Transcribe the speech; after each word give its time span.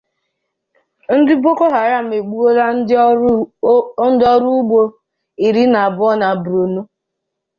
Ndị 1.17 1.33
Boko 1.43 1.65
Haram 1.75 2.07
Egbuola 2.19 2.65
Ndị 2.77 2.95
Ọrụ 3.07 3.29
Ugbo 4.57 4.79
Iri 5.45 5.63
Na 5.73 5.79
Anọ 5.87 6.07
Na 6.21 6.27
Borno 6.43 6.81